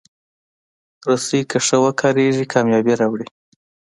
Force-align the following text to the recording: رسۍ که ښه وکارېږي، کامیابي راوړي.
رسۍ 1.09 1.41
که 1.49 1.57
ښه 1.65 1.77
وکارېږي، 1.85 2.45
کامیابي 2.53 2.93
راوړي. 3.01 3.27